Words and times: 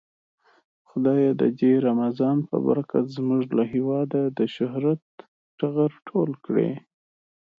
خدايه 0.89 1.31
د 1.41 1.43
دې 1.59 1.71
رمضان 1.87 2.37
په 2.49 2.55
برکت 2.67 3.05
زمونږ 3.17 3.43
له 3.57 3.63
هيواده 3.73 4.21
د 4.37 4.39
شهرت 4.55 5.01
ټغر 5.59 5.91
ټول 6.07 6.29
کړې. 6.45 6.69